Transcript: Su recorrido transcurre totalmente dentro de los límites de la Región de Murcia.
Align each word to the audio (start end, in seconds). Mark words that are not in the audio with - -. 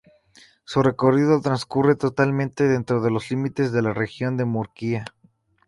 Su 0.63 0.81
recorrido 0.81 1.41
transcurre 1.41 1.95
totalmente 1.95 2.67
dentro 2.67 3.03
de 3.03 3.11
los 3.11 3.29
límites 3.29 3.71
de 3.71 3.83
la 3.83 3.93
Región 3.93 4.35
de 4.35 4.45
Murcia. 4.45 5.05